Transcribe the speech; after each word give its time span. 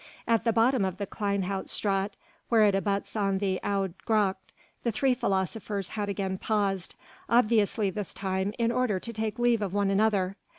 At 0.27 0.45
the 0.45 0.51
bottom 0.51 0.83
of 0.83 0.97
the 0.97 1.05
Kleine 1.05 1.43
Hout 1.43 1.69
Straat, 1.69 2.15
where 2.49 2.63
it 2.63 2.73
abuts 2.73 3.15
on 3.15 3.37
the 3.37 3.59
Oude 3.63 3.93
Gracht, 4.03 4.51
the 4.81 4.91
three 4.91 5.13
philosophers 5.13 5.89
had 5.89 6.09
again 6.09 6.39
paused, 6.39 6.95
obviously 7.29 7.91
this 7.91 8.11
time 8.11 8.51
in 8.57 8.71
order 8.71 8.99
to 8.99 9.13
take 9.13 9.37
leave 9.37 9.61
of 9.61 9.73
one 9.75 9.91
another. 9.91 10.37